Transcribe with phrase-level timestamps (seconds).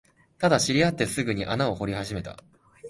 [0.39, 2.35] ただ、知り合ってすぐに穴を掘り始めた